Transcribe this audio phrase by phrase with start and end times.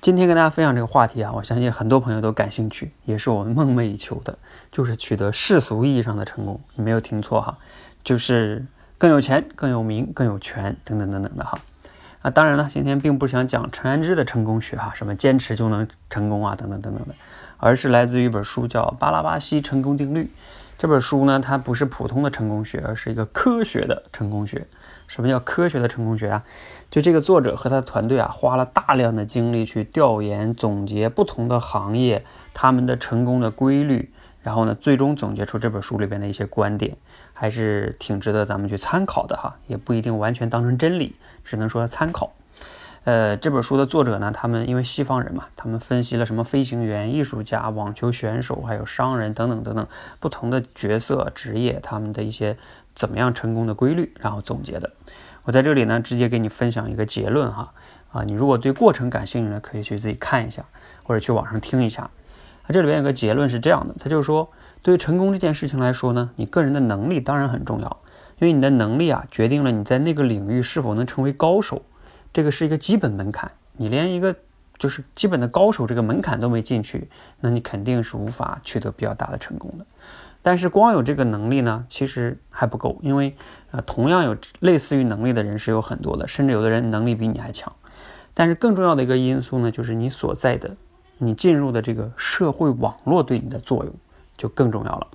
[0.00, 4.38] 今天跟大家分享这个话题啊，我相信很多朋友都感兴趣，也是我们梦寐以求的，
[4.72, 6.58] 就是取得世俗意义上的成功。
[6.74, 7.58] 你没有听错哈，
[8.02, 8.64] 就是
[8.96, 11.58] 更有钱、更有名、更有权等等等等的哈。
[12.22, 17.14] 啊，当然了，今天并不是想讲陈安之的成功学哈，什么坚持就能成功啊，等等等等的，
[17.58, 20.24] 而是来自于一本书叫《巴拉巴西成功定律》。
[20.80, 24.66] 这本书呢，它不是普通的成功学，而是一个科学的成功学。
[25.06, 26.42] 什么叫科学的成功学啊？
[26.90, 32.24] 就这个作者和他的团队啊，花了大量的精力去调研、总结不同的行业
[32.54, 36.96] 他们的成功的规律，然后呢，最终总结出这本书里边的一些观点，
[37.34, 39.58] 还是挺值得咱们去参考的哈。
[39.66, 42.32] 也不一定完全当成真理，只能说参考。
[43.04, 49.86] 呃，这本书的作者呢，他们因为西方人嘛，他们分析了什么飞行员、艺术家、网球选手，还有商人等等等等
[50.20, 52.58] 不同的角色职业，他们的一些
[52.94, 54.90] 怎么样成功的规律，然后总结的。
[55.44, 57.72] 我在这里呢，直接给你分享一个结论哈。
[58.12, 60.64] 啊，你如果对过程感兴趣呢，可以去自己看一下，
[61.04, 62.02] 或者去网上听一下。
[62.02, 64.50] 啊，这里边有个结论是这样的，他就是说，
[64.82, 67.96] 对于成功这件事情来说呢，你个人的能力当然很重要，
[68.38, 71.80] 因为你的能力啊，决定了你在那个领域是否能成为高手。
[72.32, 74.34] 这个是一个基本门槛，你连一个
[74.78, 77.08] 就是基本的高手这个门槛都没进去，
[77.40, 79.84] 那你肯定是无法取得比较大的成功的。
[80.42, 83.34] 但是光有这个能力呢，其实还不够，因为
[83.72, 87.72] 呃，同样有类似于能力的人是有很多的，甚至有的人能力比你还强。
[88.32, 90.76] 但是更重要的一个因素呢，就是你所在的、
[91.18, 93.92] 你进入的这个社会网络对你的作用
[94.38, 95.08] 就更重要了。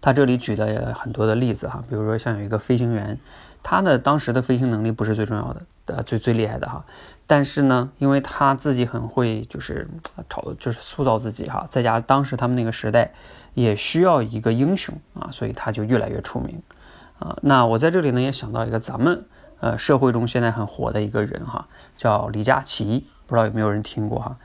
[0.00, 3.18] 他这里举的很多的例子哈，比如说像有一个飞行员。
[3.62, 5.60] 他呢，当时的飞行能力不是最重要的，
[5.96, 6.84] 呃，最最厉害的哈。
[7.26, 9.88] 但是呢，因为他自己很会，就是
[10.28, 11.66] 炒，就是塑造自己哈。
[11.70, 13.12] 再加上当时他们那个时代
[13.54, 16.60] 也需要一个英雄啊，所以他就越来越出名
[17.20, 17.36] 啊。
[17.42, 19.24] 那我在这里呢，也想到一个咱们
[19.60, 24.36] 呃社会中现在很火的一个人哈，叫李佳琦，不知道有没有人听过哈？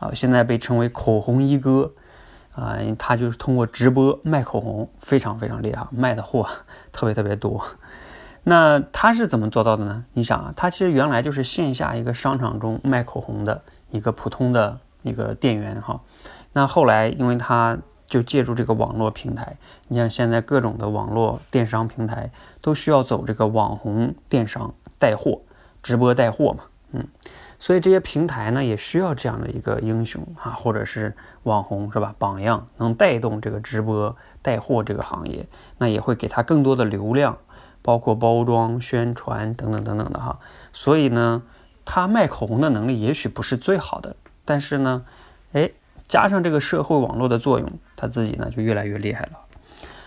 [0.00, 1.92] 啊，现在被称为口红一哥
[2.56, 6.48] 啊，他就是通过直播卖口红，非常非常厉害，卖的货
[6.90, 7.64] 特别特别多。
[8.44, 10.04] 那他是怎么做到的呢？
[10.14, 16.00] 你想啊，他其实原来就是线下一个商场中卖口红的一个普通的一个店员哈。
[16.52, 22.30] 那后来，因为他就借助这个网络平台，你像现在各种的网络电商平台
[22.60, 25.40] 都需要走这个网红电商带货、
[25.82, 27.06] 直播带货嘛，嗯，
[27.60, 31.14] 所以这些平台呢也需要这样的一个英雄啊，或者是
[31.44, 32.14] 网红是吧？
[32.18, 35.46] 榜样能带动这个直播带货这个行业，
[35.78, 37.38] 那也会给他更多的流量。
[37.82, 40.38] 包括包装、宣传等等等等的哈，
[40.72, 41.42] 所以呢，
[41.84, 45.04] 他卖口红的能力也许不是最好的，但是呢，
[45.52, 45.70] 哎，
[46.06, 49.32] 加上这个社会网络的作用，他自己呢就越来越厉害了。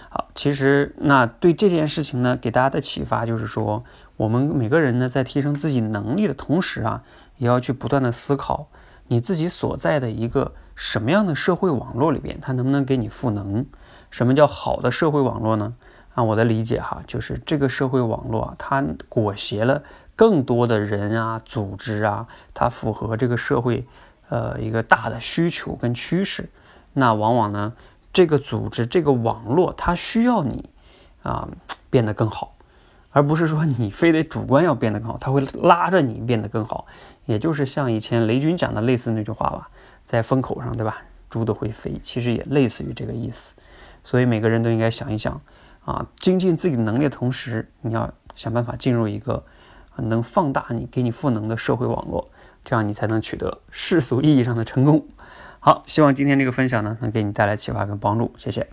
[0.09, 3.83] 好，其实那对这件事情呢，给大家的启发就是说，
[4.15, 7.03] 我们每个人呢在提升自己能力的同时啊，
[7.37, 8.67] 也要去不断的思考
[9.07, 13.65] 你自己所在的一个什么样的社会网络里边，它能不能给你赋能？
[14.09, 15.73] 什么叫好的社会网络呢？
[16.15, 19.83] 按我的理解哈，就是这个社会网络啊，它裹挟了
[20.15, 23.85] 更多的人啊、组织啊，它符合这个社会
[24.29, 26.49] 呃一个大的需求跟趋势。
[26.93, 27.73] 那往往呢，
[28.13, 30.69] 这个组织、这个网络，它需要你
[31.21, 31.49] 啊
[31.89, 32.55] 变得更好，
[33.11, 36.85] 而不是说你非得主观要变得更好，它会拉着你变得更好。
[37.25, 39.69] 也就是像以前雷军讲的类似那句话吧，
[40.05, 41.01] 在风口上，对吧？
[41.29, 43.55] 猪都会飞，其实也类似于这个意思。
[44.05, 45.41] 所以每个人都应该想一想。
[45.85, 49.45] 啊，精进自己能力的同时，你要想办法进入一个
[49.97, 52.29] 能放大你、给你赋能的社会网络，
[52.63, 55.05] 这样你才能取得世俗意义上的成功。
[55.59, 58.67] 好，希望今天这个分享呢，能给你带来启发跟帮助，谢谢。